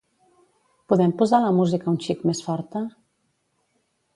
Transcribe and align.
Podem 0.93 1.13
posar 1.19 1.41
la 1.43 1.51
música 1.57 1.89
un 1.93 1.99
xic 2.07 2.25
més 2.31 2.41
forta? 2.47 2.85